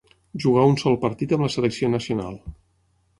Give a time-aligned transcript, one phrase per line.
[0.43, 2.41] Jugà un sol partit amb la selecció nacional.